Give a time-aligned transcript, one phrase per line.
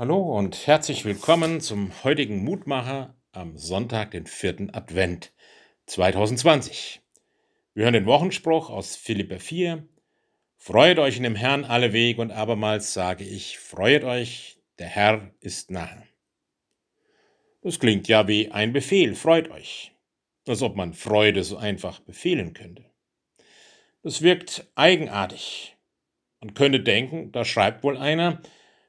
[0.00, 5.32] Hallo und herzlich willkommen zum heutigen Mutmacher am Sonntag, den vierten Advent
[5.86, 7.00] 2020.
[7.74, 9.88] Wir hören den Wochenspruch aus Philipper 4.
[10.56, 15.32] Freut euch in dem Herrn alle Weg und abermals sage ich, freut euch, der Herr
[15.40, 16.06] ist nahe.
[17.62, 19.90] Das klingt ja wie ein Befehl, freut euch.
[20.46, 22.84] Als ob man Freude so einfach befehlen könnte.
[24.04, 25.76] Das wirkt eigenartig.
[26.38, 28.40] Man könnte denken, da schreibt wohl einer,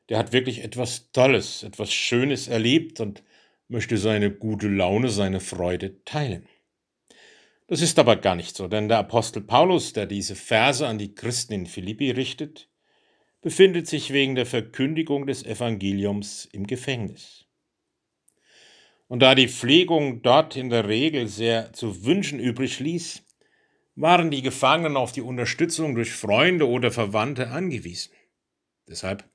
[0.09, 3.23] der hat wirklich etwas Tolles, etwas Schönes erlebt und
[3.67, 6.47] möchte seine gute Laune, seine Freude teilen.
[7.67, 11.13] Das ist aber gar nicht so, denn der Apostel Paulus, der diese Verse an die
[11.13, 12.67] Christen in Philippi richtet,
[13.41, 17.45] befindet sich wegen der Verkündigung des Evangeliums im Gefängnis.
[19.07, 23.23] Und da die Pflegung dort in der Regel sehr zu wünschen übrig ließ,
[23.95, 28.13] waren die Gefangenen auf die Unterstützung durch Freunde oder Verwandte angewiesen.
[28.87, 29.29] Deshalb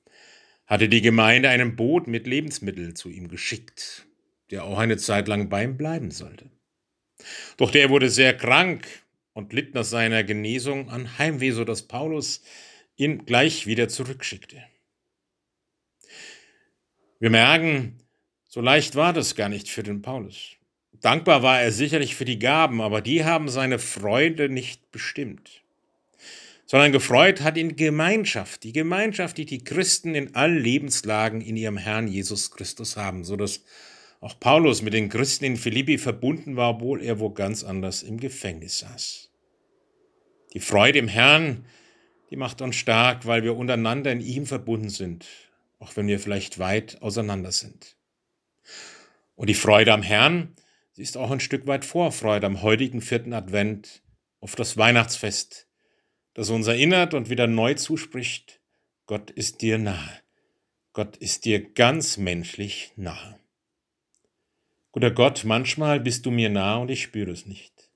[0.67, 4.07] hatte die Gemeinde einen Boot mit Lebensmitteln zu ihm geschickt,
[4.51, 6.49] der auch eine Zeit lang bei ihm bleiben sollte.
[7.57, 8.87] Doch der wurde sehr krank
[9.33, 12.43] und litt nach seiner Genesung an Heimweh, so dass Paulus
[12.95, 14.63] ihn gleich wieder zurückschickte.
[17.19, 17.99] Wir merken,
[18.47, 20.55] so leicht war das gar nicht für den Paulus.
[20.93, 25.64] Dankbar war er sicherlich für die Gaben, aber die haben seine Freude nicht bestimmt
[26.65, 31.77] sondern gefreut hat ihn Gemeinschaft, die Gemeinschaft, die die Christen in allen Lebenslagen in ihrem
[31.77, 33.61] Herrn Jesus Christus haben, so dass
[34.19, 38.19] auch Paulus mit den Christen in Philippi verbunden war, obwohl er wo ganz anders im
[38.19, 39.29] Gefängnis saß.
[40.53, 41.65] Die Freude im Herrn,
[42.31, 45.27] die macht uns stark, weil wir untereinander in ihm verbunden sind,
[45.79, 47.97] auch wenn wir vielleicht weit auseinander sind.
[49.35, 50.55] Und die Freude am Herrn,
[50.93, 54.01] sie ist auch ein Stück weit Vorfreude am heutigen vierten Advent
[54.39, 55.67] auf das Weihnachtsfest,
[56.35, 58.59] das uns erinnert und wieder neu zuspricht,
[59.07, 60.21] Gott ist dir nahe.
[60.93, 63.39] Gott ist dir ganz menschlich nahe.
[64.91, 67.89] Guter Gott, manchmal bist du mir nah und ich spüre es nicht.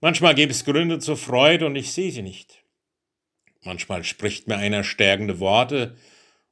[0.00, 2.62] Manchmal gibt es Gründe zur Freude und ich sehe sie nicht.
[3.62, 5.96] Manchmal spricht mir einer stärkende Worte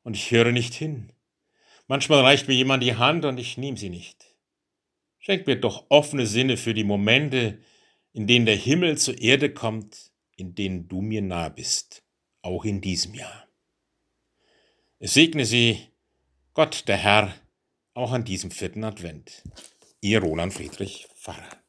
[0.02, 1.12] und ich höre nicht hin.
[1.86, 4.34] Manchmal reicht mir jemand die Hand und ich nehme sie nicht.
[5.18, 7.58] Schenk mir doch offene Sinne für die Momente,
[8.12, 12.04] in denen der Himmel zur Erde kommt in denen du mir nah bist,
[12.42, 13.48] auch in diesem Jahr.
[14.98, 15.88] Es segne Sie,
[16.52, 17.34] Gott der Herr,
[17.94, 19.42] auch an diesem vierten Advent.
[20.00, 21.63] Ihr Roland Friedrich Pfarrer.